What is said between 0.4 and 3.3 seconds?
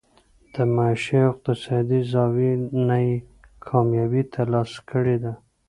د معاشي او اقتصادي زاويې نه ئې